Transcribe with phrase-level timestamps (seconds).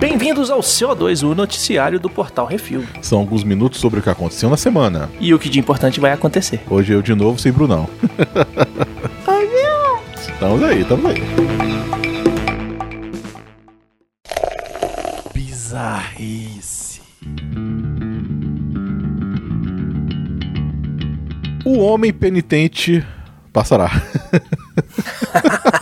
[0.00, 2.84] Bem-vindos ao CO2, o noticiário do Portal Refil.
[3.02, 5.10] São alguns minutos sobre o que aconteceu na semana.
[5.20, 6.60] E o que de importante vai acontecer.
[6.68, 7.88] Hoje eu de novo sem Brunão.
[9.26, 10.00] Ai, meu!
[10.16, 11.22] Estamos aí, estamos aí.
[15.34, 17.00] Bizarrice.
[21.64, 23.06] O homem penitente
[23.52, 23.90] passará.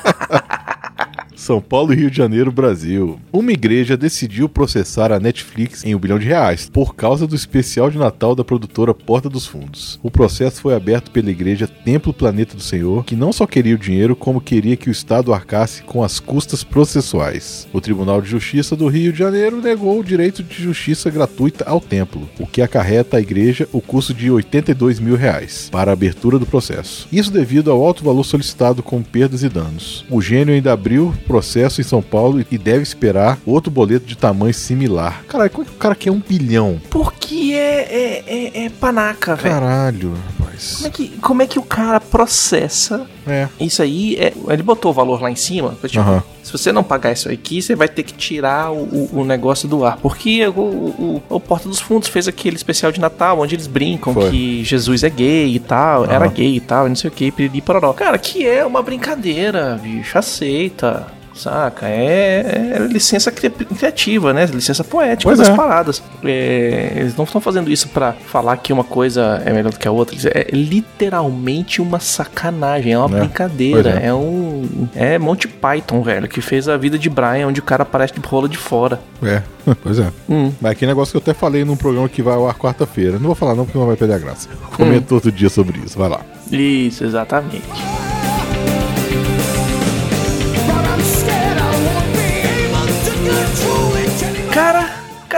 [1.47, 3.21] São Paulo, Rio de Janeiro, Brasil.
[3.33, 7.89] Uma igreja decidiu processar a Netflix em um bilhão de reais por causa do especial
[7.89, 9.97] de Natal da produtora Porta dos Fundos.
[10.03, 13.79] O processo foi aberto pela igreja Templo Planeta do Senhor, que não só queria o
[13.79, 17.69] dinheiro, como queria que o Estado arcasse com as custas processuais.
[17.73, 21.81] O Tribunal de Justiça do Rio de Janeiro negou o direito de justiça gratuita ao
[21.81, 26.41] templo, o que acarreta à igreja o custo de 82 mil reais para a abertura
[26.41, 27.07] do processo.
[27.13, 30.05] Isso devido ao alto valor solicitado com perdas e danos.
[30.11, 31.15] O gênio ainda abriu
[31.81, 35.25] em São Paulo e deve esperar outro boleto de tamanho similar.
[35.29, 36.81] Caralho, como é que o cara quer um bilhão?
[36.91, 38.25] Porque é, é,
[38.63, 39.55] é, é panaca, velho.
[39.55, 40.75] Caralho, rapaz.
[40.77, 43.49] Como é, que, como é que o cara processa É.
[43.61, 44.17] isso aí?
[44.17, 45.77] É, ele botou o valor lá em cima.
[45.87, 46.23] Tipo, Aham.
[46.43, 49.69] Se você não pagar isso aqui, você vai ter que tirar o, o- o negócio
[49.69, 49.97] do ar.
[49.97, 54.15] Porque o, o, o Porta dos Fundos fez aquele especial de Natal, onde eles brincam
[54.15, 54.31] Foi.
[54.31, 56.33] que Jesus é gay e tal, era Aham.
[56.33, 57.93] gay e tal, e não sei o que, piriri pororó.
[57.95, 61.09] Cara, que é uma brincadeira, bicho, aceita.
[61.37, 61.87] Saca?
[61.87, 64.47] É, é licença cri- criativa, né?
[64.47, 65.55] Licença poética Pois das é.
[65.55, 66.03] paradas.
[66.25, 69.87] É, eles não estão fazendo isso pra falar que uma coisa é melhor do que
[69.87, 70.17] a outra.
[70.17, 73.21] Isso É literalmente uma sacanagem, é uma É.
[73.21, 74.01] brincadeira.
[74.03, 74.07] É.
[74.07, 74.89] É um.
[74.95, 78.21] É Monty Python, velho, que fez a vida de Brian, onde o cara aparece de
[78.27, 78.99] rola de fora.
[79.23, 79.43] É,
[79.83, 80.09] pois é.
[80.29, 80.53] Hum.
[80.61, 83.13] Mas aquele negócio que eu até falei num programa que vai ao ar quarta-feira.
[83.19, 84.49] Não vou falar não, porque não vai perder a graça.
[84.77, 86.21] Comento outro dia sobre isso, vai lá.
[86.51, 87.63] Isso, exatamente.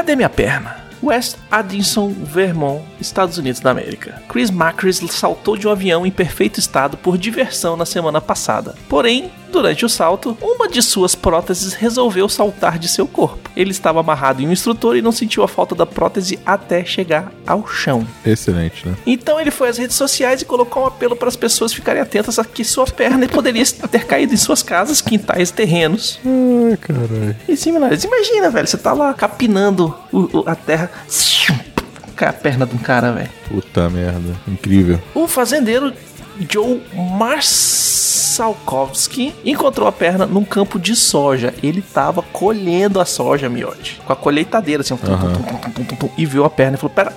[0.09, 0.75] Cadê minha perna?
[1.03, 4.22] West Addison, Vermont, Estados Unidos da América.
[4.27, 8.75] Chris Macris saltou de um avião em perfeito estado por diversão na semana passada.
[8.88, 13.50] Porém, durante o salto, uma de suas próteses resolveu saltar de seu corpo.
[13.56, 17.32] Ele estava amarrado em um instrutor e não sentiu a falta da prótese até chegar
[17.47, 18.06] ao chão.
[18.25, 18.94] Excelente, né?
[19.06, 22.38] Então ele foi às redes sociais e colocou um apelo para as pessoas ficarem atentas
[22.38, 27.37] a que sua perna poderia ter caído em suas casas, quintais, terrenos Ai, caralho.
[27.48, 28.04] e similares.
[28.04, 30.91] Imagina, velho, você tá lá capinando o- o- a terra,
[32.16, 33.31] cai a perna de um cara, velho.
[33.48, 34.34] Puta merda.
[34.47, 35.00] Incrível.
[35.14, 35.92] O fazendeiro
[36.49, 36.81] Joe
[37.19, 41.53] Marsalkowski encontrou a perna num campo de soja.
[41.62, 44.00] Ele tava colhendo a soja, miote.
[44.04, 46.50] Com a colheitadeira, assim, um tum, tum, tum, tum, tum, tum, tum, e viu a
[46.50, 47.12] perna e falou: Pera.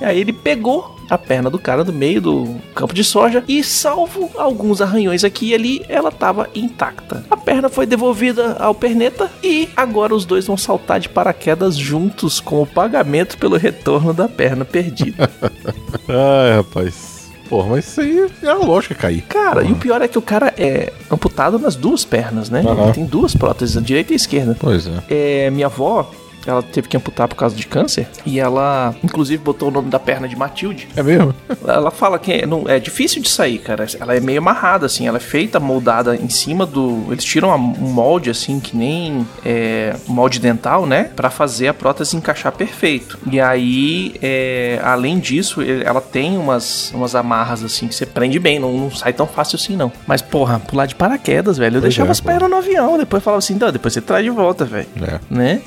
[0.00, 3.62] E aí ele pegou a perna do cara do meio do campo de soja e,
[3.62, 7.22] salvo alguns arranhões aqui e ali, ela tava intacta.
[7.30, 12.40] A perna foi devolvida ao perneta e agora os dois vão saltar de paraquedas juntos
[12.40, 15.30] como pagamento pelo retorno da perna perdida.
[16.08, 17.11] Ai, rapaz.
[17.52, 19.20] Porra, mas isso aí é a lógica cair.
[19.28, 22.62] Cara, e o pior é que o cara é amputado nas duas pernas, né?
[22.66, 22.84] Aham.
[22.84, 24.56] Ele tem duas próteses, a direita e a esquerda.
[24.58, 25.02] Pois é.
[25.10, 26.10] É, minha avó,
[26.46, 29.98] ela teve que amputar por causa de câncer e ela, inclusive, botou o nome da
[29.98, 30.88] perna de Matilde.
[30.96, 31.34] É mesmo?
[31.66, 33.86] Ela fala que é, não, é difícil de sair, cara.
[34.00, 35.06] Ela é meio amarrada, assim.
[35.06, 37.06] Ela é feita, moldada em cima do.
[37.10, 41.10] Eles tiram um molde, assim, que nem é, molde dental, né?
[41.14, 43.18] Pra fazer a prótese encaixar perfeito.
[43.30, 48.58] E aí, é, além disso, ela tem umas, umas amarras, assim, que você prende bem.
[48.58, 49.92] Não, não sai tão fácil assim, não.
[50.06, 51.76] Mas, porra, pular de paraquedas, velho.
[51.76, 52.98] Eu Pois deixava é, as pernas no avião.
[52.98, 54.88] Depois falava assim, não, depois você traz de volta, velho.
[55.02, 55.60] É, Né?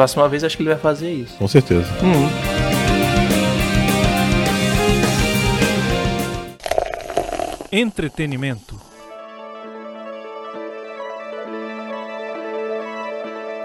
[0.00, 1.36] Próxima vez acho que ele vai fazer isso.
[1.36, 1.86] Com certeza.
[2.02, 2.26] Hum.
[7.70, 8.80] Entretenimento.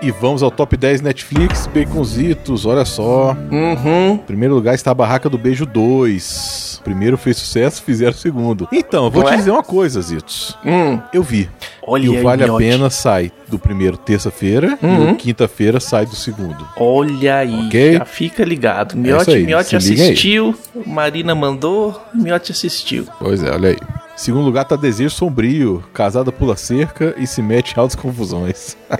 [0.01, 3.31] E vamos ao top 10 Netflix, Baconzitos, olha só.
[3.49, 4.15] Uhum.
[4.15, 6.81] Em primeiro lugar está a Barraca do Beijo 2.
[6.83, 8.67] Primeiro fez sucesso, fizeram o segundo.
[8.71, 9.37] Então, eu vou Não te é?
[9.37, 10.55] dizer uma coisa, Zitos.
[10.63, 10.99] Hum.
[11.11, 11.49] Eu vi.
[11.87, 12.57] Olha e o Vale a.
[12.57, 15.11] Pena sai do primeiro terça-feira e Uhum.
[15.11, 16.67] o quinta-feira sai do segundo.
[16.77, 17.93] Olha aí, Ok?
[17.93, 18.91] já fica ligado.
[18.93, 20.55] isso Miote, aí, Miote assistiu,
[20.85, 23.05] Marina mandou, Miote assistiu.
[23.19, 23.77] Pois é, olha aí.
[24.15, 25.83] Segundo lugar tá Desejo Sombrio.
[25.93, 28.77] Casada pula cerca e se mete em altas confusões.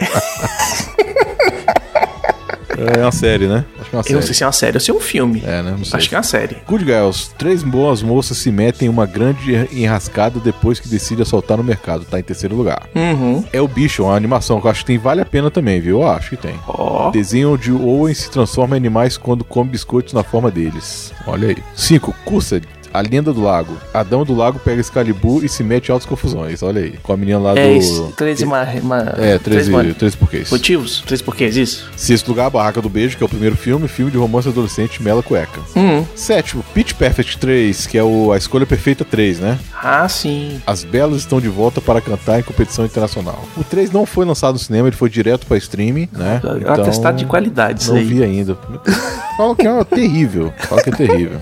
[2.78, 3.66] é uma série, né?
[3.80, 4.16] Acho que é uma Eu série.
[4.16, 5.44] não sei se é uma série ou se é um filme.
[5.46, 5.76] É, né?
[5.78, 5.98] Não sei.
[5.98, 6.58] Acho que é uma série.
[6.68, 7.30] Good Girls.
[7.38, 12.06] Três boas moças se metem em uma grande enrascada depois que decide assaltar no mercado.
[12.06, 12.88] Tá em terceiro lugar.
[12.96, 13.44] Uhum.
[13.54, 16.02] É o Bicho, uma animação que eu acho que tem Vale a Pena também, viu?
[16.02, 16.56] Eu acho que tem.
[16.68, 17.10] Ó.
[17.12, 21.12] Desenho onde o Owen se transforma em animais quando come biscoitos na forma deles.
[21.28, 21.58] Olha aí.
[21.76, 22.14] 5.
[22.26, 22.68] Cursed.
[22.98, 23.78] A Lenda do Lago.
[23.94, 26.62] A Dama do Lago pega Excalibur e se mete em altas confusões.
[26.64, 26.94] Olha aí.
[27.04, 27.76] Com a menina lá É do.
[27.78, 28.14] isso.
[28.18, 28.66] 13 ma...
[28.84, 29.00] ma...
[29.18, 30.52] É, 13 13, ma- 13 porquês.
[30.52, 31.02] motivos?
[31.06, 31.90] 13 porquês, isso?
[31.96, 35.22] Sexto lugar, Barraca do Beijo, que é o primeiro filme, filme de romance adolescente Mela
[35.24, 35.62] Cueca.
[35.76, 36.06] Hum.
[36.16, 39.60] Sétimo, Pitch Perfect 3, que é o A Escolha Perfeita 3, né?
[39.82, 40.62] Ah, sim.
[40.66, 43.44] As Belas estão de volta para cantar em competição internacional.
[43.58, 46.42] O 3 não foi lançado no cinema, ele foi direto para streaming, né?
[46.44, 48.58] É um atestado de qualidade Não vi ainda.
[49.38, 50.54] Fala que é terrível.
[50.58, 51.42] Fala que é terrível.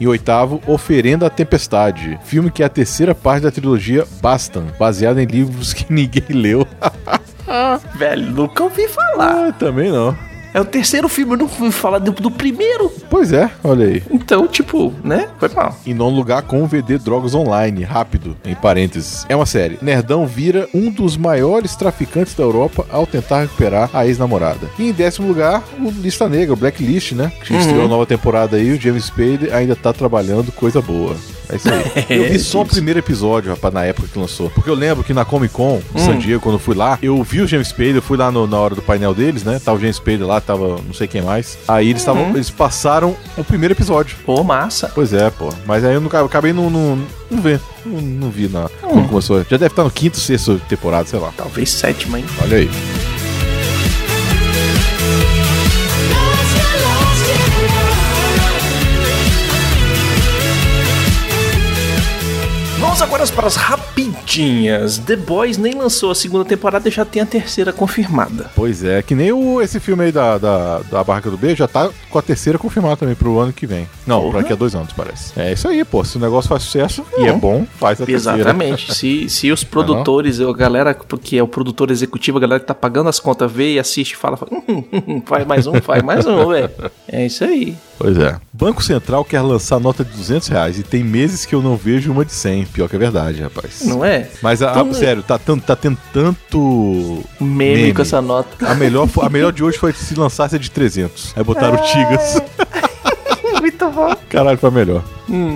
[0.00, 2.18] Em oitavo, Oferenda à Tempestade.
[2.24, 6.66] Filme que é a terceira parte da trilogia Bastan, baseado em livros que ninguém leu.
[7.96, 9.48] Velho, nunca ouvi falar.
[9.48, 10.16] ah, também não.
[10.54, 12.88] É o terceiro filme, eu não fui falar do, do primeiro.
[13.10, 14.02] Pois é, olha aí.
[14.08, 15.28] Então, tipo, né?
[15.36, 15.76] Foi mal.
[15.84, 19.26] Em nono lugar, como vender drogas online, rápido, em parênteses.
[19.28, 19.78] É uma série.
[19.82, 24.70] Nerdão vira um dos maiores traficantes da Europa ao tentar recuperar a ex-namorada.
[24.78, 27.32] E em décimo lugar, o Lista Negra, o Blacklist, né?
[27.44, 31.16] Que estreou a nova temporada aí, o James Spade ainda tá trabalhando, coisa boa.
[31.48, 31.84] É isso aí.
[32.18, 34.48] Eu vi só o primeiro episódio, rapaz, na época que lançou.
[34.50, 37.22] Porque eu lembro que na Comic Con, em San Diego, quando eu fui lá, eu
[37.22, 39.60] vi o James Spade, eu fui lá no- na hora do painel deles, né?
[39.62, 41.58] Tava o James Spade lá, tava não sei quem mais.
[41.68, 44.16] Aí eles estavam, eles passaram o primeiro episódio.
[44.24, 44.90] Pô, massa.
[44.94, 45.52] Pois é, pô.
[45.66, 46.98] Mas aí eu nunca, eu acabei não, não,
[47.30, 47.60] não vendo.
[47.84, 49.38] Não, não vi na, quando começou.
[49.42, 51.30] Já deve estar no quinto, sexto temporada, sei lá.
[51.36, 52.24] Talvez sétima, hein?
[52.42, 52.70] Olha aí.
[63.24, 64.98] Vamos para as rapidinhas.
[64.98, 68.50] The Boys nem lançou a segunda temporada e já tem a terceira confirmada.
[68.54, 71.66] Pois é, que nem o, esse filme aí da, da, da Barraca do Beijo já
[71.66, 73.88] tá com a terceira confirmada também pro ano que vem.
[74.06, 74.30] Não, Porra.
[74.32, 75.32] pra daqui a dois anos, parece.
[75.40, 76.04] É isso aí, pô.
[76.04, 77.38] Se o negócio faz sucesso e é Hum.
[77.38, 78.40] bom, faz a terceira.
[78.40, 78.94] Exatamente.
[78.94, 82.74] se, se os produtores, a galera, porque é o produtor executivo, a galera que tá
[82.74, 85.80] pagando as contas, vê e assiste e fala, fala "Hum, hum, hum, faz mais um,
[85.80, 86.70] faz mais um, velho.
[87.08, 87.74] É isso aí.
[87.96, 88.36] Pois é.
[88.56, 92.12] Banco Central quer lançar nota de 200 reais e tem meses que eu não vejo
[92.12, 92.66] uma de 100.
[92.66, 93.82] Pior que é verdade, rapaz.
[93.84, 94.28] Não é?
[94.40, 97.94] Mas, a, Então, a- sério, tá, tão- tá tendo tanto Meme, Meme.
[97.94, 98.64] com essa nota.
[98.68, 101.32] A melhor, a melhor de hoje foi se lançasse a de 300.
[101.36, 102.40] Aí botaram o Tigas.
[103.60, 104.14] Muito bom.
[104.28, 105.02] Caralho, foi melhor.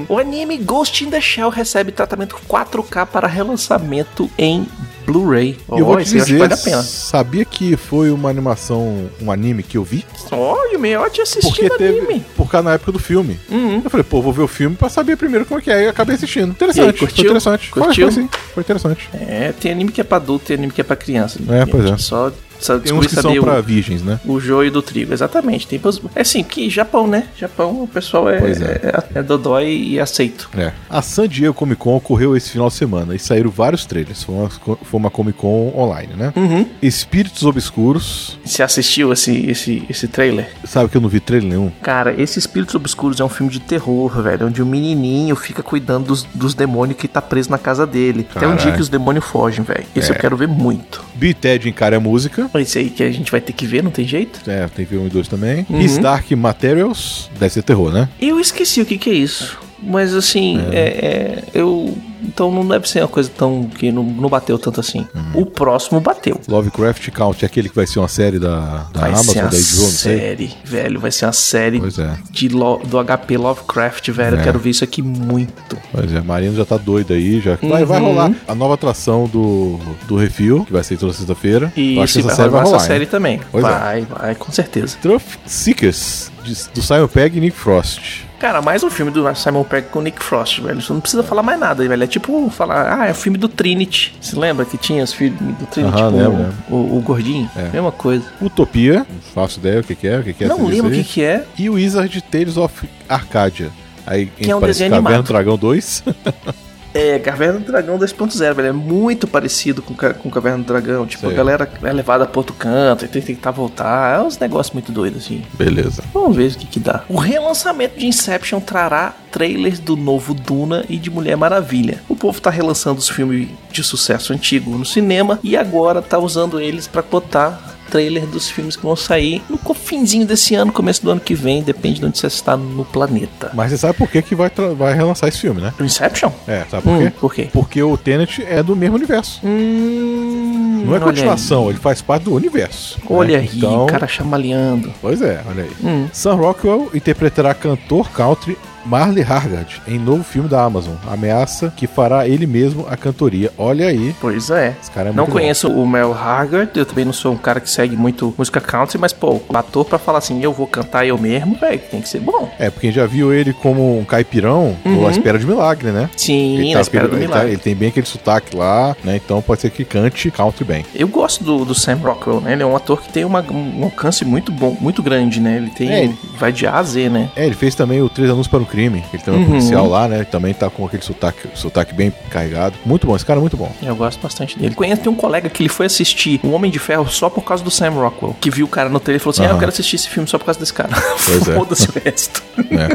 [0.08, 4.66] O anime Ghost in the Shell recebe tratamento 4K para relançamento em
[5.12, 5.56] Blu-ray.
[5.72, 6.82] E eu vou te dizer, vale a pena.
[6.82, 10.04] sabia que foi uma animação, um anime que eu vi?
[10.30, 12.00] Olha, o Meiote assistindo Porque teve.
[12.00, 12.24] anime.
[12.36, 13.38] Por causa na época do filme.
[13.50, 13.80] Uhum.
[13.82, 15.84] Eu falei, pô, vou ver o filme pra saber primeiro como é que é.
[15.84, 16.50] E acabei assistindo.
[16.50, 16.94] Interessante.
[16.94, 17.16] Aí, curtiu?
[17.16, 17.70] Foi interessante.
[17.70, 18.12] Foi, Curtiu?
[18.12, 18.28] Foi, sim.
[18.54, 19.08] Foi interessante.
[19.14, 21.38] É, tem anime que é pra adulto, tem anime que é pra criança.
[21.48, 21.96] É, pois é.
[21.96, 24.18] Só, só Tem uns que são o, virgens, né?
[24.24, 25.12] o joio do trigo.
[25.12, 25.66] Exatamente.
[25.66, 26.00] Tem pros...
[26.14, 27.24] É assim, que Japão, né?
[27.36, 29.12] Japão, o pessoal é, é.
[29.14, 29.18] é.
[29.18, 30.50] é dodói e aceito.
[30.56, 30.72] É.
[30.88, 34.22] A San Diego Comic Con ocorreu esse final de semana e saíram vários trailers.
[34.22, 36.32] Foi uma, foi uma Comic Con online, né?
[36.36, 36.66] Uhum.
[36.82, 38.38] Espíritos Obscuros.
[38.44, 40.50] Você assistiu esse, esse, esse trailer?
[40.64, 41.70] Sabe que eu não vi trailer nenhum?
[41.82, 44.46] Cara, esse Espíritos Obscuros é um filme de terror, velho.
[44.46, 48.26] Onde o menininho fica cuidando dos, dos demônios que tá preso na casa dele.
[48.34, 48.76] Até um dia Caralho.
[48.76, 49.84] que os demônios fogem, velho.
[49.94, 50.14] Esse É.
[50.14, 51.04] eu quero ver muito.
[51.14, 52.47] Bill e Ted encara a música.
[52.56, 54.40] Esse aí que a gente vai ter que ver, não tem jeito?
[54.48, 55.66] É, tem que ver um e dois também.
[55.68, 55.80] Uhum.
[55.80, 57.30] His Dark Materials.
[57.38, 58.08] Deve ser terror, né?
[58.20, 59.58] Eu esqueci o que, que é isso.
[59.82, 60.76] Mas assim, é.
[60.76, 61.96] é, eu.
[62.22, 63.64] Então não deve ser uma coisa tão.
[63.64, 65.06] que não, não bateu tanto assim.
[65.14, 65.42] Uhum.
[65.42, 66.40] O próximo bateu.
[66.48, 69.42] Lovecraft Count é aquele que vai ser uma série da, da Vai Amazon, ser da
[69.44, 70.18] uma HBO, não sei.
[70.18, 71.00] série, velho.
[71.00, 72.18] Vai ser uma série Pois é.
[72.30, 74.36] de lo- do HP Lovecraft, velho.
[74.36, 74.40] É.
[74.40, 75.76] Eu quero ver isso aqui muito.
[75.92, 78.06] Pois é, a Marina já tá doida aí, já vai, vai Uhum.
[78.08, 81.72] rolar a nova atração do, do Refil, que vai ser toda sexta-feira.
[81.76, 83.10] E acho que essa vai série vai rolar essa série hein?
[83.10, 83.40] também.
[83.50, 83.68] Pois é.
[83.68, 84.96] vai, vai, com certeza.
[85.00, 86.30] Truth Seekers,
[86.74, 88.26] do Simon Pegg e Nick Frost.
[88.38, 90.80] Cara, mais um filme do Simon Pegg com Nick Frost, velho.
[90.80, 92.04] Você não precisa falar mais nada, velho.
[92.04, 94.14] É tipo falar, ah, é o filme do Trinity.
[94.20, 97.50] Você lembra que tinha os filmes do Trinity Aham, com lembro, o, o, o gordinho?
[97.56, 97.70] É.
[97.72, 98.24] Mesma coisa.
[98.40, 100.94] Utopia, não faço ideia o que, que é, o que, que é não lembro o
[100.94, 101.44] que, que é.
[101.58, 103.70] E o Wizard Tales of Arcadia.
[104.06, 105.24] Aí Que é um desenho Caverna animado.
[105.24, 106.04] do Dragão 2.
[106.94, 108.68] É, Caverna do Dragão 2.0, velho.
[108.68, 111.06] É muito parecido com, com Caverna do Dragão.
[111.06, 111.32] Tipo, Sei.
[111.32, 114.18] a galera é levada pra outro canto e tem que tentar voltar.
[114.18, 115.42] É uns negócios muito doidos, assim.
[115.54, 116.02] Beleza.
[116.12, 117.04] Vamos ver o que, que dá.
[117.08, 122.02] O relançamento de Inception trará trailers do novo Duna e de Mulher Maravilha.
[122.08, 126.60] O povo tá relançando os filmes de sucesso antigo no cinema e agora tá usando
[126.60, 131.10] eles pra botar trailer dos filmes que vão sair no finzinho desse ano, começo do
[131.10, 133.50] ano que vem, depende de onde você está no planeta.
[133.54, 135.72] Mas você sabe por que, que vai, vai relançar esse filme, né?
[135.80, 136.30] O Inception?
[136.46, 137.12] É, sabe por Hum, quê?
[137.20, 137.48] por quê?
[137.52, 139.40] Porque o Tenet é do mesmo universo.
[139.44, 141.70] Hum, Não é continuação, aí.
[141.70, 142.98] ele faz parte do universo.
[143.08, 143.48] Olha né?
[143.50, 144.92] aí, Então, o cara chamaleando.
[145.00, 145.70] Pois é, olha aí.
[145.84, 146.08] Hum.
[146.12, 148.56] Sam Rockwell interpretará cantor country
[148.88, 150.94] Marley Hargard em novo filme da Amazon.
[151.06, 153.50] Ameaça que fará ele mesmo a cantoria.
[153.58, 154.14] Olha aí.
[154.20, 154.74] Pois é.
[154.80, 157.68] Esse cara é não conheço o Mel Haggard, eu também não sou um cara que
[157.70, 161.18] segue muito música country, mas, pô, o ator pra falar assim, eu vou cantar eu
[161.18, 162.28] mesmo, velho, tem que ser bom.
[162.28, 162.50] bom.
[162.58, 164.98] É, porque já viu ele como um caipirão Uhum.
[165.00, 166.08] ou à espera de milagre, né?
[166.16, 167.52] Sim, Ele na tá- espera do ele tá- milagre.
[167.52, 169.16] ele tem bem aquele sotaque lá, né?
[169.16, 170.84] Então pode ser que cante country bem.
[170.94, 172.52] Eu gosto do, do Sam Rockwell, né?
[172.52, 175.56] Ele é um ator que tem uma- um alcance muito bom, muito grande, né?
[175.56, 175.90] Ele tem.
[175.90, 177.28] É, ele- Vai de A a Z, né?
[177.34, 178.77] É, ele fez também o Três Anúncios para um Crime.
[178.86, 179.50] Ele também é Uhum.
[179.50, 180.24] policial lá, né?
[180.24, 182.74] Também tá com aquele sotaque, sotaque bem carregado.
[182.84, 183.70] Muito bom, esse cara é muito bom.
[183.82, 184.74] Eu gosto bastante dele.
[184.74, 187.62] Conheço tem um colega que ele foi assistir O Homem de Ferro só por causa
[187.64, 188.36] do Sam Rockwell.
[188.40, 190.28] Que viu o cara no trailer e falou assim: Ah, eu quero assistir esse filme
[190.28, 190.90] só por causa desse cara.
[191.24, 191.54] Pois é.
[191.54, 192.42] Foda-se o resto.
[192.70, 192.88] né?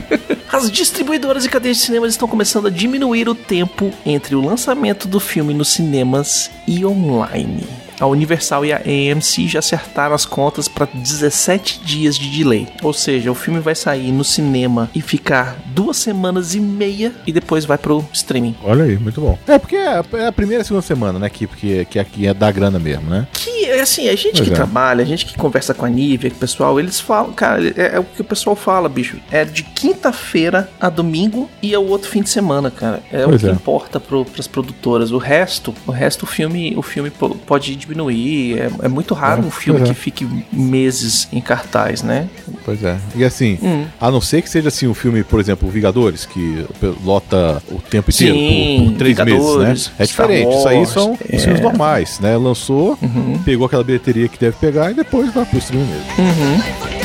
[0.52, 5.08] As distribuidoras e cadeias de cinemas estão começando a diminuir o tempo entre o lançamento
[5.08, 7.64] do filme nos cinemas e online.
[8.04, 12.68] A Universal e a AMC já acertaram as contas para 17 dias de delay.
[12.82, 17.32] Ou seja, o filme vai sair no cinema e ficar duas semanas e meia e
[17.32, 18.56] depois vai pro streaming.
[18.64, 19.38] Olha aí, muito bom.
[19.48, 21.30] É, porque é a, é a primeira e segunda semana, né?
[21.30, 23.28] Que, que, que aqui é da grana mesmo, né?
[23.34, 24.56] Que, assim, a gente Pois que é.
[24.56, 27.96] trabalha, a gente que conversa com a Nívia, com o pessoal, eles falam, cara, é,
[27.96, 29.18] é o que o pessoal fala, bicho.
[29.32, 33.02] É de quinta-feira a domingo e é o outro fim de semana, cara.
[33.12, 33.54] É Pois o que é.
[33.54, 35.12] importa pro, pras produtoras.
[35.12, 37.93] O resto, o resto o filme, o filme po- pode diminuir.
[38.02, 39.84] É, é muito raro É, um filme é.
[39.84, 42.28] que fique meses em cartaz, né?
[42.66, 42.98] Pois é.
[43.16, 43.86] E assim, Hum.
[44.00, 46.66] a não ser que seja assim um filme, por exemplo, Vingadores, que
[47.04, 49.94] lota o tempo inteiro, Sim, por, por três Vingadores, meses, né?
[50.00, 50.58] É Star diferente.
[50.58, 51.36] Isso aí Wars, são é.
[51.36, 52.38] os filmes normais, né?
[52.38, 53.40] Lançou, Uhum.
[53.44, 56.04] pegou aquela bilheteria que deve pegar e depois vai pro stream mesmo.
[56.20, 57.03] Uhum.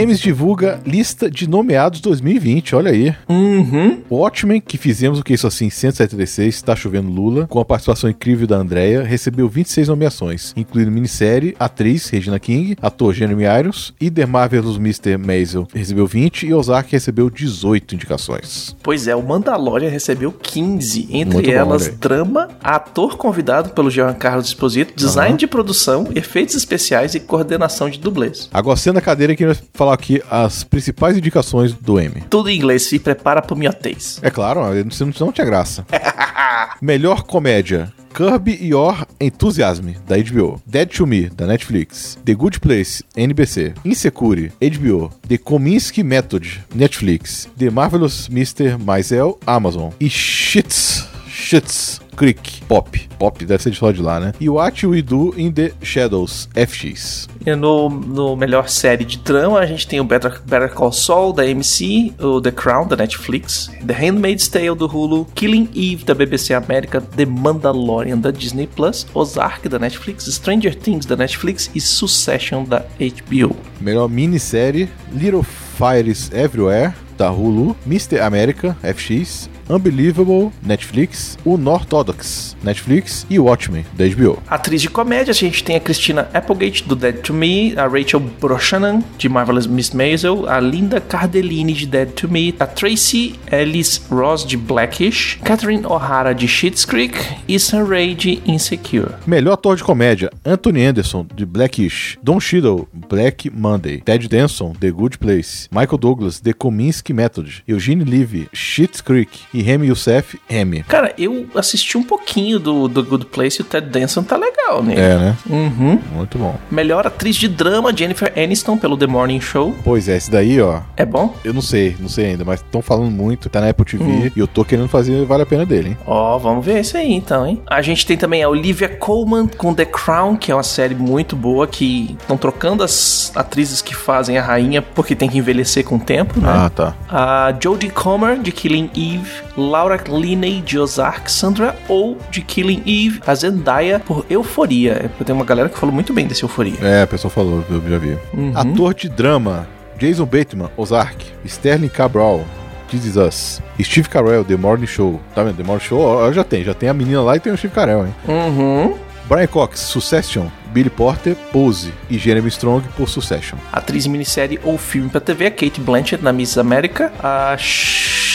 [0.00, 3.14] Emes divulga lista de nomeados 2020, olha aí.
[3.28, 3.98] Uhum.
[4.10, 8.46] Watchmen, que fizemos o que isso assim, 176, Tá Chovendo Lula, com a participação incrível
[8.46, 14.24] da Andrea, recebeu 26 nomeações, incluindo minissérie, atriz Regina King, ator Jeremy Irons e The
[14.24, 15.18] Marvelous Mr.
[15.18, 18.74] Maisel recebeu 20 e Ozark recebeu 18 indicações.
[18.82, 21.92] Pois é, o Mandalorian recebeu 15, entre Muito bom, elas aí.
[21.92, 27.98] drama, ator convidado pelo Jean Carlos Esposito, design de produção, efeitos especiais e coordenação de
[27.98, 28.48] dublês.
[28.52, 29.54] Agora sendo a cadeira que vai
[29.90, 32.22] falar aqui as principais indicações do Emmy.
[32.30, 34.20] Tudo em inglês, se prepara pro miotês.
[34.22, 35.84] É claro, senão não tinha graça.
[36.80, 37.92] Melhor comédia.
[38.12, 40.60] Curb Your Enthusiasm, da HBO.
[40.66, 42.18] Dead to Me, da Netflix.
[42.24, 43.72] The Good Place, NBC.
[43.84, 45.12] Insecure, HBO.
[45.28, 47.48] The Kominsky Method, Netflix.
[47.56, 48.76] The Marvelous Mr.
[48.78, 49.90] Maisel, Amazon.
[50.00, 51.06] E Shits,
[51.40, 53.08] Shits Creek, Pop.
[53.18, 54.34] Pop deve ser de lá de lá, né?
[54.38, 57.28] E What We Do in the Shadows, FX.
[57.46, 61.32] E no, no melhor série de drama, a gente tem o Better, Better Call Saul,
[61.32, 66.14] da AMC, o The Crown, da Netflix, The Handmaid's Tale, do Hulu, Killing Eve, da
[66.14, 71.80] BBC América, The Mandalorian, da Disney Plus, Ozark, da Netflix, Stranger Things, da Netflix e
[71.80, 73.56] Succession, da HBO.
[73.80, 78.20] Melhor minissérie, Little Fires Everywhere, da Hulu, Mr.
[78.20, 84.42] America, FX, Unbelievable, Netflix, Unorthodox, Netflix e Watchmen, da HBO.
[84.48, 88.18] Atriz de comédia, a gente tem a Christina Applegate, do Dead to Me, a Rachel
[88.18, 94.02] Brosnahan, de Marvelous Miss Maisel, a Linda Cardellini, de Dead to Me, a Tracy Ellis
[94.10, 97.14] Ross, de Blackish, Catherine O'Hara, de Schitt's Creek
[97.46, 99.14] e Sam Ray, de Insecure.
[99.24, 104.90] Melhor ator de comédia, Anthony Anderson, de Blackish, Don Cheadle, Black Monday, Ted Danson, The
[104.90, 110.82] Good Place, Michael Douglas, The Kominsky Method, Eugene Levy, Schitt's Creek e Remy Youssef, Remy.
[110.84, 114.82] Cara, eu assisti um pouquinho do, do Good Place e o Ted Danson tá legal,
[114.82, 114.94] né?
[114.94, 115.36] É, né?
[115.48, 115.98] Uhum.
[116.14, 116.56] Muito bom.
[116.70, 119.74] Melhor atriz de drama, Jennifer Aniston, pelo The Morning Show.
[119.84, 121.34] Pois é, esse daí, ó, É bom?
[121.44, 124.30] eu não sei, não sei ainda, mas estão falando muito, tá na Apple TV Hum.
[124.34, 125.98] e eu tô querendo fazer, vale a pena dele, hein?
[126.06, 127.60] Ó, vamos ver isso aí então, hein?
[127.66, 131.34] A gente tem também a Olivia Colman com The Crown, que é uma série muito
[131.36, 135.96] boa, que estão trocando as atrizes que fazem a rainha porque tem que envelhecer com
[135.96, 136.48] o tempo, né?
[136.48, 136.94] Ah, tá.
[137.08, 143.20] A Jodie Comer, de Killing Eve, Laura Linney, de Ozark, Sandra Oh, de Killing Eve,
[143.26, 145.10] a Zendaya, por Euforia.
[145.24, 146.78] Tem uma galera que falou muito bem desse Euforia.
[146.82, 148.16] É, a pessoa falou, eu já vi.
[148.32, 148.52] Uhum.
[148.54, 149.66] Ator de drama:
[149.98, 151.24] Jason Bateman, Ozark.
[151.44, 152.44] Sterling Cabral,
[152.90, 153.62] This Is Us.
[153.80, 155.20] Steve Carell, The Morning Show.
[155.34, 155.56] Tá vendo?
[155.56, 156.64] The Morning Show, ó, já tem.
[156.64, 158.14] Já tem a menina lá e tem o Steve Carell, hein?
[158.28, 158.96] Uhum.
[159.28, 160.46] Brian Cox, Succession.
[160.72, 161.92] Billy Porter, Pose.
[162.08, 163.56] E Jeremy Strong por Succession.
[163.72, 167.12] Atriz em minissérie ou filme pra TV, Kate Blanchett na Miss América.
[167.22, 167.56] A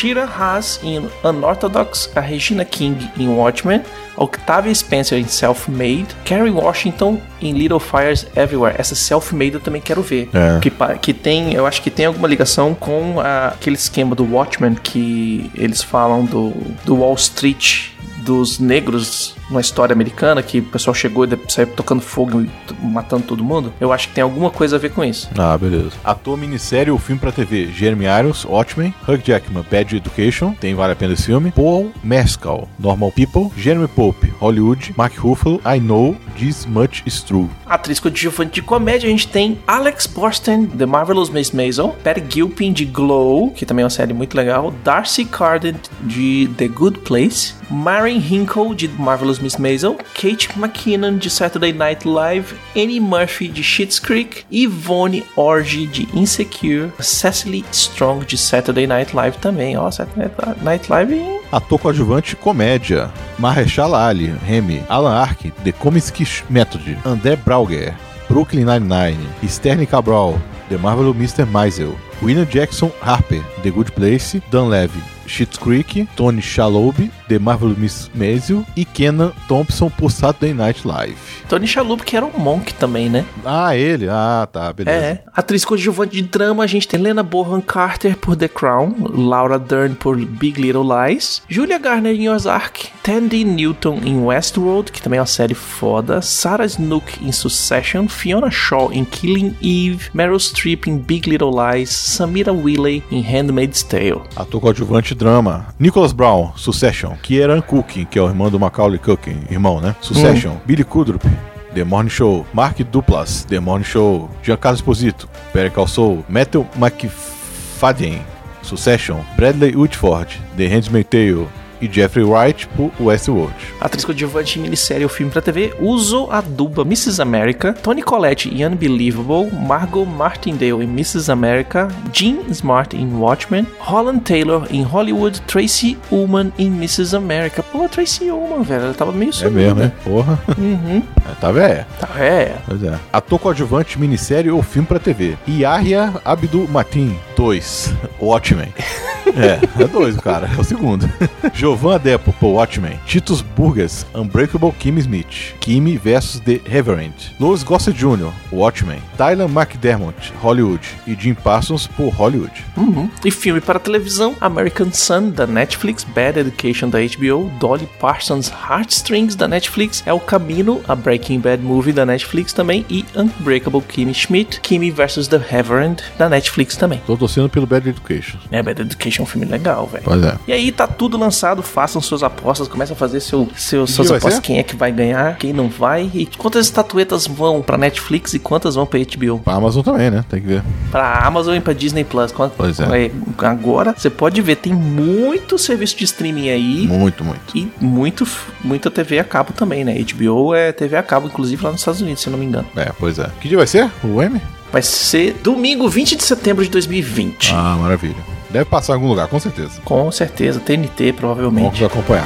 [0.06, 2.12] Shira Haas em Unorthodox.
[2.16, 3.82] A Regina King em Watchmen.
[4.16, 6.06] Octavia Spencer em Self-Made.
[6.24, 8.76] Carrie Washington em Little Fires Everywhere.
[8.78, 10.30] Essa Self-Made eu também quero ver.
[10.32, 10.60] É.
[10.60, 10.72] Que,
[11.02, 15.50] que tem, eu acho que tem alguma ligação com a- aquele esquema do Watchmen que
[15.56, 16.52] eles falam do,
[16.86, 17.88] do Wall Street
[18.26, 22.50] dos negros numa história americana que o pessoal chegou e de- saiu tocando fogo e
[22.86, 23.72] matando todo mundo.
[23.80, 25.30] Eu acho que tem alguma coisa a ver com isso.
[25.38, 25.92] Ah, beleza.
[26.04, 27.68] Ator, minissérie ou filme pra TV.
[27.72, 28.94] Jeremy Irons, Watchmen.
[29.08, 30.54] Hugh Jackman, Bad Education.
[30.60, 31.52] Tem Vale a Pena esse filme.
[31.52, 33.50] Paul Mescal, Normal People.
[33.56, 34.94] Jeremy Pope, Hollywood.
[34.98, 37.48] Mark Ruffalo, I Know This Much Is True.
[37.68, 42.72] Atriz coadjuvante de comédia, a gente tem Alex Borstein, The Marvelous Miss Maisel, Patty Gilpin,
[42.74, 47.54] de Glow, que também é uma série muito legal, Darcy Carden, de The Good Place,
[47.70, 53.64] Maren Hinkle, de Marvelous Miss Maisel, Kate McKinnon, de Saturday Night Live, Annie Murphy, de
[53.64, 60.30] Schitt's Creek, Yvonne Orji, de Insecure, Cecily Strong, de Saturday Night Live também, ó, Saturday
[60.64, 63.12] Night Live Ator coadjuvante, comédia.
[63.40, 64.84] Marechal Ali, Remy.
[64.90, 66.98] Alan Arkin, The Comiskey Method.
[67.06, 67.94] André Brauger,
[68.28, 69.18] Brooklyn Nine-Nine.
[69.48, 71.46] Sterling Cabral, The Marvelous Mr.
[71.46, 71.96] Maisel.
[72.22, 74.42] William Jackson Harper, The Good Place.
[74.52, 76.08] Dan Levy, Schitt's Creek.
[76.16, 78.66] Tony Shalhoub, The Marvelous Miss Maisel.
[78.76, 81.16] E Kenan Thompson por Saturday Night Live.
[81.50, 83.26] Tony Shalhoub, que era um Monk também, né?
[83.44, 84.08] Ah, ele?
[84.10, 84.98] Ah, tá, beleza.
[84.98, 85.24] É.
[85.34, 89.96] Atriz coadjuvante de drama, a gente tem Lena Bonham Carter por The Crown, Laura Dern
[89.96, 95.22] por Big Little Lies, Julia Garner em Ozark, Tandy Newton em Westworld, que também é
[95.22, 100.98] uma série foda, Sarah Snook em Succession, Fiona Shaw em Killing Eve, Meryl Streep em
[100.98, 104.22] Big Little Lies, Samira Willey em Handmaid's Tale.
[104.36, 105.68] Ator coadjuvante drama.
[105.80, 107.16] Nicholas Brown, Succession.
[107.22, 109.96] Kieran Culkin, que é o irmão do Macaulay Culkin, irmão, né?
[110.02, 110.58] Succession.
[110.66, 111.26] Billy Kudrup,
[111.74, 112.46] The Morning Show.
[112.54, 114.30] Mark Duplass, The Morning Show.
[114.44, 115.28] Giancarlo Esposito,
[115.74, 116.26] Call Saul.
[116.30, 118.22] Matthew McFadden,
[118.62, 119.24] Succession.
[119.36, 121.48] Bradley Whitford, The Handmaid's Tale.
[121.86, 123.54] E Jeffrey Wright por Westworld.
[123.80, 127.22] Atriz coadjuvante em minissérie ou filme pra TV, Uso Aduba, Mrs.
[127.22, 131.32] America, Tony Collette em Unbelievable, Margot Martindale em Mrs.
[131.32, 137.16] America, Jean Smart em Watchmen, Holland Taylor em Hollywood, Tracy Ullman em Mrs.
[137.16, 137.62] America.
[137.62, 139.56] Pô, Tracy Ullman, velho, ela tava meio É sumida.
[139.60, 139.92] mesmo, né?
[140.04, 140.40] Porra.
[140.58, 141.04] Uhum.
[141.26, 141.88] É, tá velha.
[142.00, 142.56] Tá, é.
[142.68, 143.00] Pois é.
[143.12, 145.36] Ator coadjuvante, minissérie ou filme pra TV.
[145.48, 147.94] Yahya Abdul Matin 2.
[148.22, 148.72] Watchmen.
[149.36, 150.50] é, é dois, cara.
[150.56, 151.10] É o segundo.
[151.54, 153.00] Jovan Adepo por Watchmen.
[153.06, 155.54] Titus Burgess, Unbreakable Kimmy Smith.
[155.60, 157.36] Kimmy vs The Reverend.
[157.40, 159.02] Louis Gossett Jr., Watchmen.
[159.18, 160.86] Tyler McDermott, Hollywood.
[161.06, 162.52] E Jim Parsons por Hollywood.
[162.78, 163.10] Uhum.
[163.24, 169.36] E filme para televisão, American Sun, da Netflix, Bad Education, da HBO, Dolly Parsons, Heartstrings,
[169.36, 174.60] da Netflix, El Camino, a Breaking Bad Movie, da Netflix também, e Unbreakable Kimmy Schmidt,
[174.62, 175.28] Kimmy vs.
[175.28, 177.02] The Reverend, da Netflix também.
[177.06, 178.38] Tô torcendo pelo Bad Education.
[178.52, 180.04] É, Bad Education é um filme legal, velho.
[180.06, 180.36] Pois é.
[180.48, 184.36] E aí tá tudo lançado, façam suas apostas, começam a fazer seu, seu, suas apostas,
[184.36, 184.42] ser?
[184.42, 188.40] quem é que vai ganhar, quem não vai, e quantas estatuetas vão pra Netflix e
[188.40, 189.40] quantas vão pra HBO.
[189.40, 190.24] Pra Amazon também, né?
[190.30, 190.64] Tem que ver.
[190.92, 192.32] Pra Amazon e pra Disney Plus.
[192.56, 193.12] Pois é.
[193.40, 196.88] Agora você pode ver, tem muito serviço de streaming aí.
[196.88, 197.58] Muito, muito.
[197.58, 198.28] E muito,
[198.64, 199.96] muita TV a cabo também, né?
[200.14, 202.68] HBO é TV a cabo, inclusive lá nos Estados Unidos, se eu não me engano.
[202.76, 203.30] É, pois é.
[203.42, 203.90] Que dia vai ser?
[204.04, 204.42] O M?
[204.72, 207.54] Vai ser domingo 20 de setembro de 2020.
[207.54, 208.35] Ah, maravilha.
[208.56, 209.82] Deve passar em algum lugar, com certeza.
[209.84, 211.84] Com certeza, TNT Vamos provavelmente.
[211.84, 212.26] acompanhar.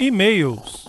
[0.00, 0.85] E-mails.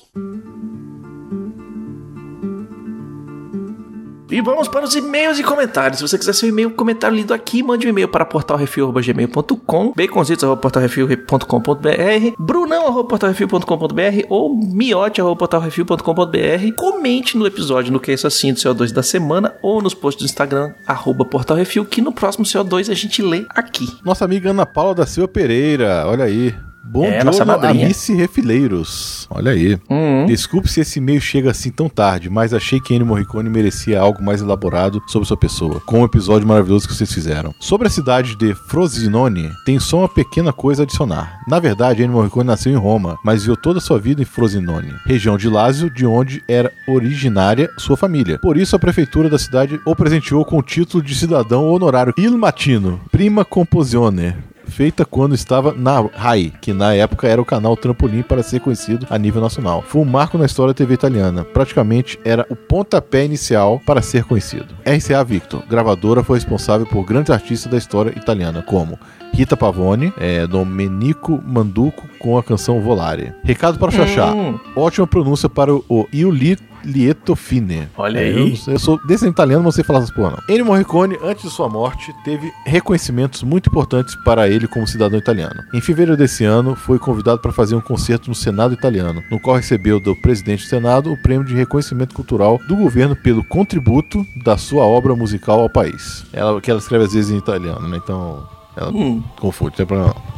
[4.37, 5.97] E vamos para os e-mails e comentários.
[5.97, 14.25] Se você quiser seu e-mail, comentário lido aqui, mande um e-mail para portalrefil.gmail.com, baconzitos.portalrefil.com.br, brunão.portalrefil.com.br
[14.29, 16.75] ou miote.portalrefil.com.br.
[16.75, 20.23] Comente no episódio no que é isso assim do CO2 da semana ou nos posts
[20.23, 23.87] do Instagram, arroba portalrefil, que no próximo CO2 a gente lê aqui.
[24.05, 26.53] Nossa amiga Ana Paula da Silva Pereira, olha aí.
[26.89, 27.85] Bom É, madrinha.
[27.85, 29.27] Alice Refileiros.
[29.29, 29.77] Olha aí.
[29.89, 30.25] Uhum.
[30.25, 34.23] Desculpe se esse e-mail chega assim tão tarde, mas achei que Ennio Morricone merecia algo
[34.23, 37.53] mais elaborado sobre sua pessoa, com o episódio maravilhoso que vocês fizeram.
[37.59, 41.39] Sobre a cidade de Frosinone, tem só uma pequena coisa a adicionar.
[41.47, 44.93] Na verdade, Ennio Morricone nasceu em Roma, mas viveu toda a sua vida em Frosinone,
[45.05, 48.39] região de Lazio, de onde era originária sua família.
[48.39, 52.37] Por isso, a prefeitura da cidade o presenteou com o título de cidadão honorário Il
[52.37, 54.33] Matino, prima composione
[54.69, 59.07] feita quando estava na RAI, que na época era o canal Trampolim para ser conhecido
[59.09, 59.83] a nível nacional.
[59.85, 61.43] Foi um marco na história da TV italiana.
[61.43, 64.75] Praticamente era o pontapé inicial para ser conhecido.
[64.85, 68.99] RCA Victor, gravadora, foi responsável por grandes artistas da história italiana, como
[69.33, 73.33] Rita Pavone, é, Domenico Manduco com a canção Volare.
[73.43, 74.33] Recado para o Xaxá.
[74.33, 74.59] Hum.
[74.75, 77.89] Ótima pronúncia para o, o Iuli Lieto Fine.
[77.97, 78.57] Olha É, aí.
[78.65, 80.55] Eu, eu sou desse italiano, não sei falar essas porra, não.
[80.55, 85.61] Ennio Morricone, antes de sua morte, teve reconhecimentos muito importantes para ele como cidadão italiano.
[85.73, 89.57] Em fevereiro desse ano, foi convidado para fazer um concerto no Senado italiano, no qual
[89.57, 94.57] recebeu do presidente do Senado o prêmio de reconhecimento cultural do governo pelo contributo da
[94.57, 96.25] sua obra musical ao país.
[96.31, 97.97] Ela, que ela escreve às vezes em italiano, né?
[98.01, 99.21] Então, ela Hum.
[99.39, 100.36] confunde, não tem problema não.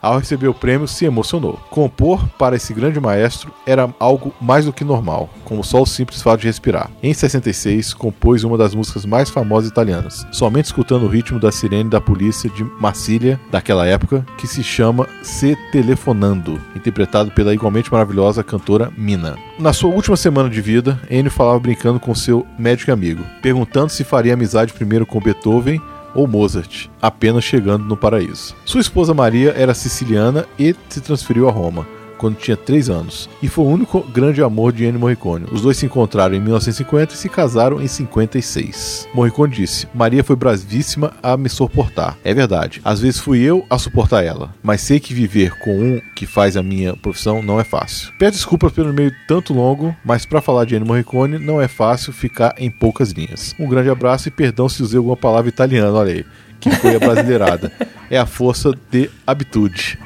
[0.00, 1.58] Ao receber o prêmio, se emocionou.
[1.70, 6.22] Compor para esse grande maestro era algo mais do que normal, como só o simples
[6.22, 6.90] fato de respirar.
[7.02, 11.90] Em 66, compôs uma das músicas mais famosas italianas, somente escutando o ritmo da sirene
[11.90, 18.44] da polícia de Marcília daquela época, que se chama Se Telefonando, interpretado pela igualmente maravilhosa
[18.44, 19.36] cantora Mina.
[19.58, 24.04] Na sua última semana de vida, Ennio falava brincando com seu médico amigo, perguntando se
[24.04, 25.80] faria amizade primeiro com Beethoven
[26.18, 28.56] ou Mozart, apenas chegando no paraíso.
[28.64, 33.48] Sua esposa Maria era siciliana e se transferiu a Roma quando tinha 3 anos, e
[33.48, 35.46] foi o único grande amor de Ennio Morricone.
[35.50, 39.08] Os dois se encontraram em 1950 e se casaram em 56.
[39.14, 42.18] Morricone disse: Maria foi bravíssima a me suportar.
[42.24, 46.00] É verdade, às vezes fui eu a suportar ela, mas sei que viver com um
[46.14, 48.12] que faz a minha profissão não é fácil.
[48.18, 52.12] Peço desculpas pelo meio tanto longo, mas para falar de Ennio Morricone não é fácil
[52.12, 53.54] ficar em poucas linhas.
[53.58, 56.24] Um grande abraço e perdão se usei alguma palavra italiana, olha aí.
[56.60, 57.70] Que foi a brasileirada.
[58.10, 59.98] é a força de habitude.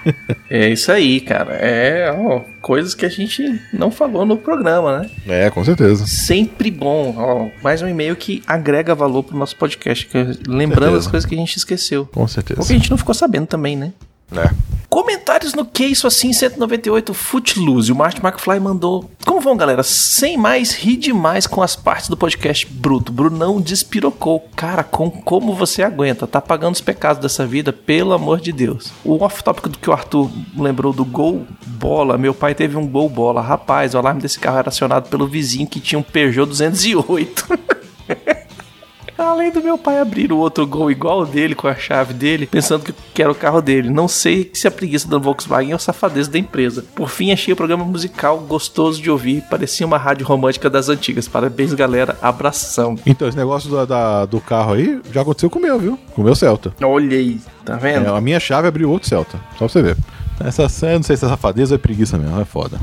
[0.50, 1.54] É isso aí, cara.
[1.54, 5.10] É ó, coisas que a gente não falou no programa, né?
[5.46, 6.06] é, com certeza.
[6.06, 7.14] Sempre bom.
[7.16, 10.06] Ó, mais um e-mail que agrega valor pro nosso podcast.
[10.06, 12.06] que- lembrando as coisas que a gente esqueceu.
[12.12, 12.60] Com certeza.
[12.60, 13.92] Ou que a gente não ficou sabendo também, né?
[14.38, 14.72] É.
[14.92, 17.90] Comentários no Que Isso Assim 198 Footloose.
[17.90, 19.10] O Martin McFly mandou.
[19.24, 19.82] Como vão, galera?
[19.82, 23.10] Sem mais, ri demais com as partes do podcast bruto.
[23.10, 24.46] Brunão despirocou.
[24.54, 26.26] Cara, com como você aguenta?
[26.26, 28.92] Tá pagando os pecados dessa vida, pelo amor de Deus.
[29.02, 32.18] O off-topic do que o Arthur lembrou do gol bola.
[32.18, 33.40] Meu pai teve um gol bola.
[33.40, 37.58] Rapaz, o alarme desse carro era acionado pelo vizinho que tinha um Peugeot 208.
[39.22, 42.46] Além do meu pai abrir o outro gol igual o dele, com a chave dele,
[42.46, 43.88] pensando que- que era o carro dele.
[43.90, 46.84] Não sei se a preguiça da Volkswagen ou a safadeza da empresa.
[46.94, 49.42] Por fim, achei o programa musical gostoso de ouvir.
[49.50, 51.26] Parecia uma rádio romântica das antigas.
[51.28, 52.16] Parabéns, galera.
[52.20, 52.96] Abração.
[53.06, 55.98] Então, esse negócio da- da- do carro aí já aconteceu com o meu, viu?
[56.14, 56.72] Com o meu Celta.
[56.82, 58.14] Olha aí, tá É, vendo?
[58.14, 59.38] a minha chave abriu outro Celta.
[59.52, 59.96] Só pra você ver.
[60.44, 62.78] Essa, eu não sei se é safadeza ou é preguiça mesmo, é foda.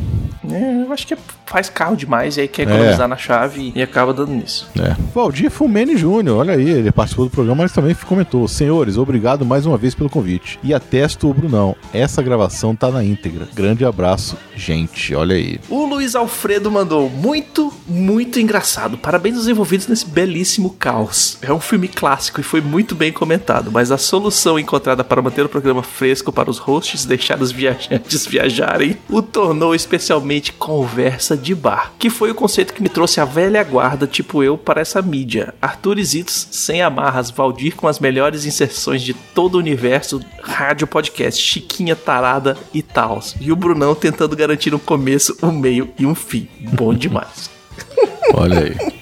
[0.51, 3.07] É, eu acho que faz carro demais e aí quer economizar É.
[3.07, 4.67] na chave e acaba dando nisso.
[4.79, 4.95] É.
[5.13, 9.65] Valdir Fumene Júnior, olha aí, ele participou do programa, mas também comentou: Senhores, obrigado mais
[9.65, 10.59] uma vez pelo convite.
[10.63, 13.47] E atesto o Brunão, essa gravação tá na íntegra.
[13.53, 15.59] Grande abraço, gente, olha aí.
[15.69, 18.97] O Luiz Alfredo mandou muito, muito engraçado.
[18.97, 21.37] Parabéns aos envolvidos nesse belíssimo caos.
[21.41, 25.45] É um filme clássico e foi muito bem comentado, mas a solução encontrada para manter
[25.45, 31.53] o programa fresco para os hosts deixar os viajantes viajarem o tornou especialmente conversa de
[31.53, 35.01] bar, que foi o conceito que me trouxe a velha guarda, tipo eu, para essa
[35.01, 35.53] mídia.
[35.61, 41.41] Arthur Zitos sem amarras, Valdir com as melhores inserções de todo o universo, rádio podcast,
[41.41, 43.35] Chiquinha tarada e tals.
[43.41, 46.47] E o Brunão tentando garantir um começo, um meio e um fim.
[46.73, 47.49] Bom demais.
[48.33, 48.98] Olha aí.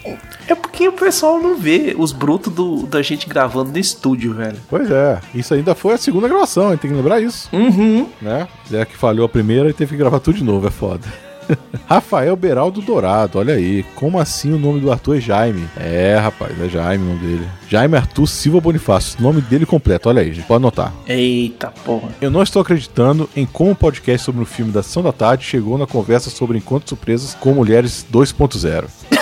[0.48, 4.58] É porque o pessoal não vê os brutos do, da gente gravando no estúdio, velho.
[4.70, 8.08] pois é, isso ainda foi a segunda gravação, tem que lembrar isso, Uhum.
[8.22, 8.48] né?
[8.70, 11.06] Zé que falhou a primeira e teve que gravar tudo de novo, é foda.
[11.88, 13.84] Rafael Beraldo Dourado, olha aí.
[13.96, 15.66] Como assim o nome do Arthur é Jaime?
[15.78, 17.48] É, rapaz, é Jaime o nome dele.
[17.70, 20.94] Jaime Arthur Silva Bonifácio, nome dele completo, olha aí, gente, pode anotar.
[21.08, 22.10] Eita porra.
[22.20, 25.46] Eu não estou acreditando em como o podcast sobre o filme da Sessão da Tarde
[25.46, 28.86] chegou na conversa sobre encontros surpresas com mulheres 2.0.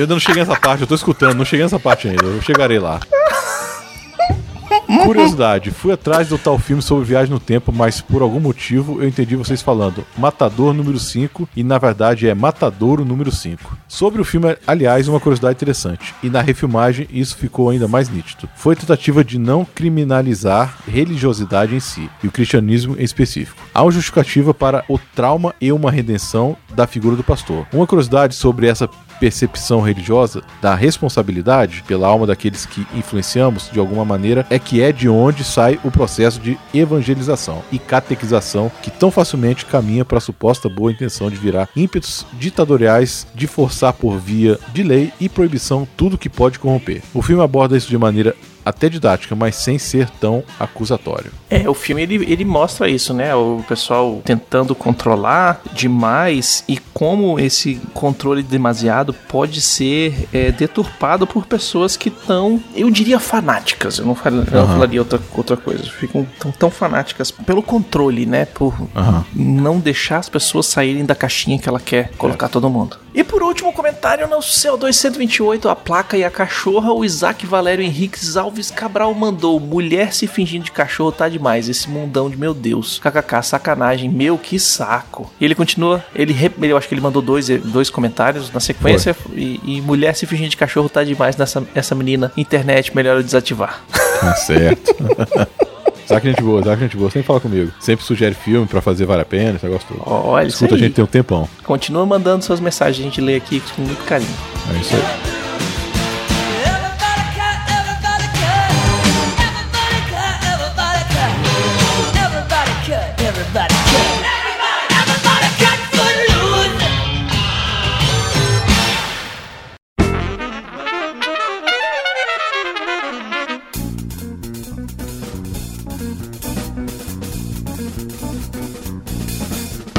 [0.00, 2.40] Eu ainda não cheguei nessa parte, eu tô escutando, não cheguei nessa parte ainda, eu
[2.40, 3.00] chegarei lá.
[5.04, 9.08] Curiosidade, fui atrás do tal filme sobre viagem no tempo, mas por algum motivo eu
[9.08, 13.76] entendi vocês falando Matador número 5 e na verdade é Matadouro número 5.
[13.86, 18.48] Sobre o filme, aliás, uma curiosidade interessante, e na refilmagem isso ficou ainda mais nítido.
[18.56, 23.60] Foi tentativa de não criminalizar religiosidade em si, e o cristianismo em específico.
[23.74, 27.66] Há uma justificativa para o trauma e uma redenção da figura do pastor.
[27.70, 28.88] Uma curiosidade sobre essa
[29.20, 34.90] percepção religiosa da responsabilidade pela alma daqueles que influenciamos de alguma maneira é que é
[34.90, 40.22] de onde sai o processo de evangelização e catequização que tão facilmente caminha para a
[40.22, 45.86] suposta boa intenção de virar ímpetos ditatoriais de forçar por via de lei e proibição
[45.96, 47.02] tudo que pode corromper.
[47.12, 51.39] O filme aborda isso de maneira até didática, mas sem ser tão acusatório.
[51.50, 53.34] É, o filme ele, ele mostra isso, né?
[53.34, 61.46] O pessoal tentando controlar demais e como esse controle demasiado pode ser é, deturpado por
[61.46, 63.98] pessoas que estão, eu diria, fanáticas.
[63.98, 65.82] Eu não, fal, eu não falaria outra, outra coisa.
[65.82, 68.44] Ficam tão, tão fanáticas pelo controle, né?
[68.44, 68.74] Por
[69.34, 72.96] não deixar as pessoas saírem da caixinha que ela quer colocar todo mundo.
[73.12, 77.84] E por último, comentário no CO2 128, a placa e a cachorra, o Isaac Valério
[77.84, 82.52] Henriques Alves Cabral mandou: Mulher se fingindo de cachorro tá demais, esse mundão de meu
[82.52, 82.98] Deus.
[82.98, 85.30] KKK, sacanagem, meu que saco.
[85.40, 89.60] E ele continua, ele, eu acho que ele mandou dois, dois comentários na sequência, e,
[89.64, 92.30] e, mulher se fingindo de cachorro tá demais nessa essa menina.
[92.36, 93.82] Internet, melhor eu desativar.
[94.20, 94.94] Tá certo.
[96.06, 97.72] Sabe que gente boa, sabe que gente boa, sempre fala comigo.
[97.80, 100.02] Sempre sugere filme pra fazer vale a pena, esse negócio todo.
[100.06, 101.48] Olha, Escuta a gente tem um tempão.
[101.64, 104.34] Continua mandando suas mensagens, a gente lê aqui com muito carinho.
[104.74, 105.49] É isso aí.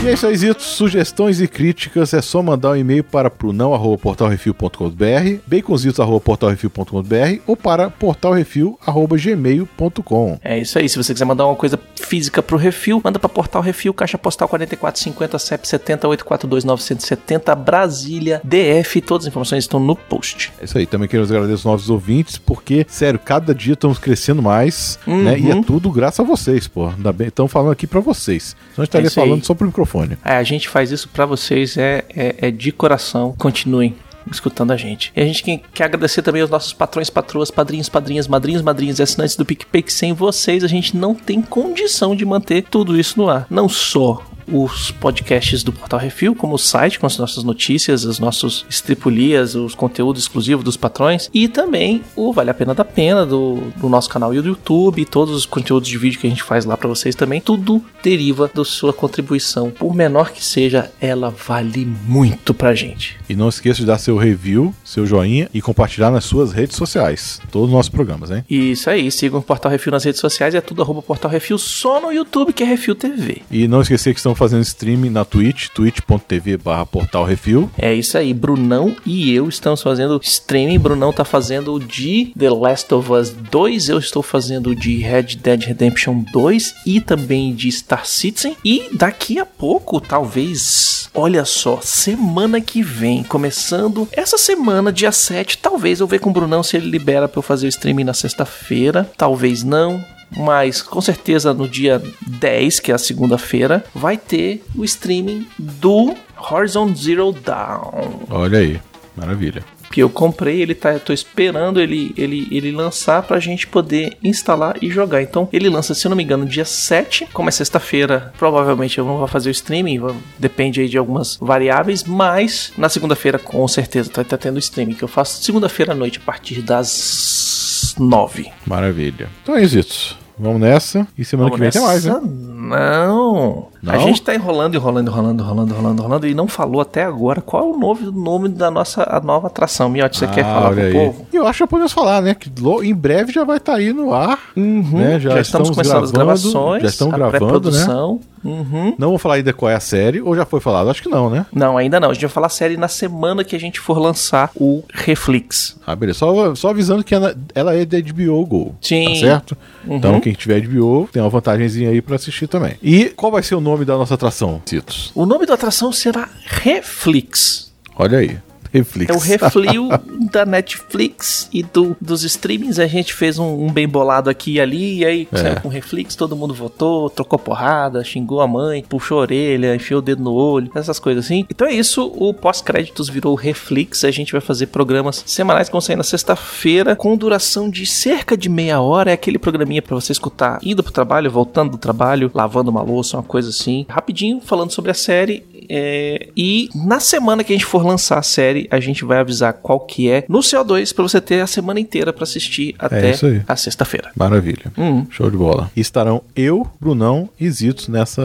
[0.03, 0.63] E é isso aí, Zito.
[0.63, 10.39] Sugestões e críticas é só mandar um e-mail para prunão.portalrefil.com.br, baconzitos.portalrefil.com.br ou para portalrefil.gmail.com.
[10.43, 10.89] É isso aí.
[10.89, 14.47] Se você quiser mandar uma coisa física pro Refil, manda para Portal Refil, Caixa Postal
[14.47, 19.01] 4450 CEP 70 842 970 Brasília DF.
[19.01, 20.51] Todas as informações estão no post.
[20.59, 20.87] É isso aí.
[20.87, 25.25] Também queremos agradecer os nossos ouvintes, porque, sério, cada dia estamos crescendo mais, Uhum.
[25.25, 25.37] né?
[25.39, 26.87] E é tudo graças a vocês, pô.
[26.87, 28.55] Ainda bem, estamos falando aqui para vocês.
[28.73, 29.13] Senão a gente estaria É aí.
[29.13, 29.90] falando só pro microfone.
[30.23, 33.35] É, a gente faz isso pra vocês, é, é, é de coração.
[33.37, 33.95] Continuem
[34.29, 35.11] escutando a gente.
[35.15, 39.03] E a gente quer agradecer também aos nossos patrões, patroas, padrinhos, padrinhas, madrinhos, madrinhas e
[39.03, 43.17] assinantes do PicPay, que sem vocês a gente não tem condição de manter tudo isso
[43.17, 43.47] no ar.
[43.49, 48.19] Não só os podcasts do Portal Refil, como o site com as nossas notícias, os
[48.19, 53.25] nossos estripulias, os conteúdos exclusivos dos patrões e também o Vale a Pena da Pena
[53.25, 56.43] do, do nosso canal e do YouTube, todos os conteúdos de vídeo que a gente
[56.43, 59.71] faz lá pra vocês também, tudo deriva da sua contribuição.
[59.71, 63.17] Por menor que seja, ela vale muito pra gente.
[63.29, 67.41] E não esqueça de dar seu review, seu joinha e compartilhar nas suas redes sociais.
[67.51, 68.43] Todos os nossos programas, hein?
[68.49, 72.01] Isso aí, sigam o Portal Refil nas redes sociais, é tudo arroba Portal Refil só
[72.01, 73.41] no YouTube que é Refil TV.
[73.49, 77.69] E não esquecer que estão fazendo streaming na Twitch, twitch.tv barra portal refil.
[77.77, 80.79] É isso aí, Brunão e eu estamos fazendo streaming.
[80.79, 85.63] Brunão tá fazendo de The Last of Us 2, eu estou fazendo de Red Dead
[85.63, 88.55] Redemption 2 e também de Star Citizen.
[88.63, 95.57] E daqui a pouco, talvez, olha só, semana que vem, começando essa semana, dia 7,
[95.57, 98.13] talvez eu ver com o Brunão se ele libera para eu fazer o streaming na
[98.13, 100.03] sexta-feira, talvez não.
[100.35, 106.15] Mas com certeza no dia 10, que é a segunda-feira, vai ter o streaming do
[106.37, 108.25] Horizon Zero Dawn.
[108.29, 108.79] Olha aí,
[109.15, 109.63] maravilha.
[109.91, 114.17] Que eu comprei, ele tá, eu tô esperando ele, ele, ele lançar pra gente poder
[114.23, 115.21] instalar e jogar.
[115.21, 117.27] Então, ele lança, se não me engano, dia 7.
[117.33, 119.99] Como é sexta-feira, provavelmente eu não vou fazer o streaming,
[120.39, 125.03] depende aí de algumas variáveis, mas na segunda-feira com certeza tá, tá tendo streaming que
[125.03, 128.49] eu faço segunda-feira à noite a partir das 9.
[128.65, 129.29] Maravilha.
[129.43, 130.20] Então é isso.
[130.41, 131.07] Vamos nessa.
[131.15, 132.19] E semana que vem tem mais, né?
[132.23, 133.67] Não.
[133.85, 133.99] A Não?
[134.01, 137.75] gente tá enrolando, enrolando, enrolando, enrolando, enrolando, enrolando e não falou até agora qual é
[137.75, 139.89] o novo nome da nossa a nova atração.
[139.89, 141.05] Miotti, você quer Ah, falar olha pro aí.
[141.07, 141.25] povo?
[141.33, 142.35] Eu acho que já podemos falar, né?
[142.35, 142.51] Que
[142.83, 144.37] em breve já vai estar aí no ar.
[144.55, 145.19] né?
[145.19, 147.49] Já, estamos, começando as gravando, gravações, Já estamos a gravando, né?
[147.49, 148.19] pré-produção.
[148.43, 148.95] Uhum.
[148.97, 150.89] Não vou falar ainda qual é a série, ou já foi falado?
[150.89, 151.45] Acho que não, né?
[151.53, 152.09] Não, ainda não.
[152.09, 155.77] A gente vai falar série na semana que a gente for lançar o Reflex.
[155.85, 156.19] Ah, beleza.
[156.19, 158.75] Só, só avisando que ela, ela é da HBO Go.
[158.81, 159.05] Sim.
[159.09, 159.57] Tá certo?
[159.85, 159.95] Uhum.
[159.97, 162.73] Então, quem tiver HBO tem uma vantagemzinha aí pra assistir também.
[162.81, 165.11] E qual vai ser o nome da nossa atração, Citos?
[165.15, 167.71] O nome da atração será Reflex.
[167.95, 168.37] Olha aí.
[168.71, 169.09] Reflex.
[169.09, 169.89] É o reflio
[170.31, 172.79] da Netflix e do, dos streamings.
[172.79, 175.37] A gente fez um, um bem bolado aqui e ali, e aí É.
[175.37, 179.99] saiu com Reflex, todo mundo votou, trocou porrada, xingou a mãe, puxou a orelha, enfiou
[179.99, 181.45] o dedo no olho, essas coisas assim.
[181.49, 184.03] Então é isso, o pós-créditos virou Reflex.
[184.03, 188.37] A gente vai fazer programas semanais que vão sair na sexta-feira, com duração de cerca
[188.37, 189.11] de meia hora.
[189.11, 193.17] É aquele programinha pra você escutar indo pro trabalho, voltando do trabalho, lavando uma louça,
[193.17, 193.85] uma coisa assim.
[193.89, 195.43] Rapidinho, falando sobre a série.
[195.69, 199.53] É, E na semana que a gente for lançar a série, a gente vai avisar
[199.53, 203.11] qual que é no CO2 pra você ter a semana inteira pra assistir até É
[203.11, 203.41] isso aí.
[203.47, 204.11] a sexta-feira.
[204.15, 204.71] Maravilha.
[204.77, 205.05] Hum.
[205.09, 205.69] Show de bola.
[205.75, 208.21] E estarão eu, Brunão e Zitos nessa,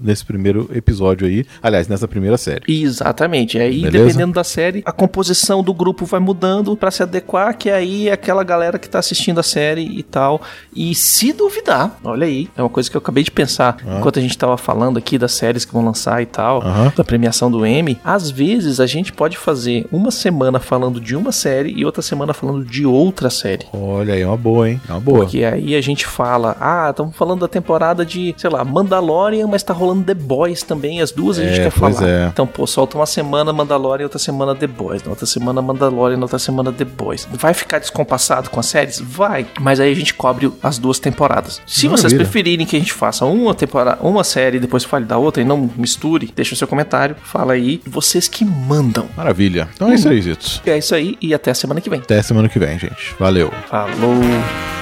[0.00, 1.44] nesse primeiro episódio aí.
[1.62, 2.62] Aliás, nessa primeira série.
[2.68, 3.58] Exatamente.
[3.58, 4.04] Aí, Beleza?
[4.06, 8.12] dependendo da série, a composição do grupo vai mudando pra se adequar, que aí é
[8.12, 10.40] aquela galera que tá assistindo a série e tal.
[10.74, 14.22] E se duvidar, olha aí, é uma coisa que eu acabei de pensar enquanto a
[14.22, 16.79] gente tava falando aqui das séries que vão lançar e tal, Aham.
[16.96, 17.98] Da premiação do Emmy.
[18.04, 22.32] Às vezes a gente pode fazer uma semana falando de uma série e outra semana
[22.32, 23.66] falando de outra série.
[23.72, 24.80] Olha aí, é uma boa, hein?
[24.88, 25.18] É uma boa.
[25.20, 29.62] Porque aí a gente fala, ah, estamos falando da temporada de, sei lá, Mandalorian, mas
[29.62, 32.08] tá rolando The Boys também, as duas a gente É, quer falar.
[32.08, 32.26] é.
[32.26, 36.16] Então, pô, solta uma semana Mandalorian e outra semana The Boys, na outra semana Mandalorian,
[36.16, 37.26] na outra semana The Boys.
[37.32, 39.00] Vai ficar descompassado com as séries?
[39.00, 39.46] Vai.
[39.60, 41.60] Mas aí a gente cobre as duas temporadas.
[41.66, 42.18] Se vocês Maravilha.
[42.24, 45.44] preferirem que a gente faça uma temporada, uma série e depois fale da outra e
[45.44, 49.08] não misture, deixa o seu comentário, fala aí, vocês que mandam.
[49.16, 49.68] Maravilha.
[49.74, 50.62] Então é isso aí, Zitos.
[50.64, 52.00] É isso aí e até semana que vem.
[52.00, 53.14] Até semana que vem, gente.
[53.18, 53.52] Valeu.
[53.68, 54.79] Falou!